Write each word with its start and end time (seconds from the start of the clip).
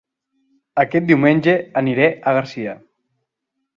Aquest 0.83 1.05
diumenge 1.11 1.55
aniré 1.83 2.07
a 2.11 2.35
Garcia 2.39 2.77